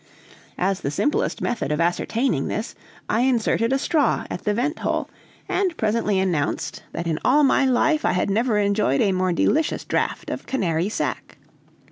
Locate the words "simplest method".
0.89-1.71